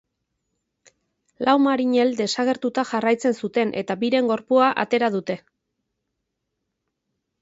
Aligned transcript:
Lau 1.47 1.53
marinel 1.65 2.15
desagertuta 2.21 2.85
jarraitzen 2.93 3.37
zuten 3.43 3.75
eta 3.83 3.99
biren 4.05 4.31
gorpua 4.33 4.71
atear 4.85 5.07
dute. 5.17 5.37